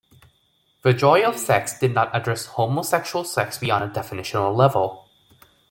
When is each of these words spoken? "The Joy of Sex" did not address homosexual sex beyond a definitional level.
"The 0.81 0.93
Joy 0.95 1.21
of 1.23 1.37
Sex" 1.37 1.77
did 1.77 1.93
not 1.93 2.09
address 2.15 2.47
homosexual 2.47 3.23
sex 3.23 3.59
beyond 3.59 3.83
a 3.83 3.87
definitional 3.99 4.55
level. 4.55 5.07